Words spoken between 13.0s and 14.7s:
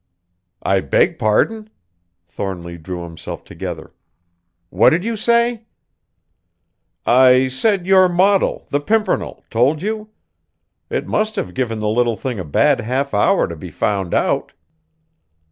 hour to be found out."